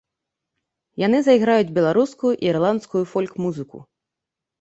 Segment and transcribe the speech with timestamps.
[1.01, 3.77] Яны зайграюць беларускую і ірландскую фольк-музыку.